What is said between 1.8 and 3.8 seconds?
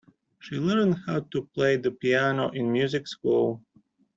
piano in music school.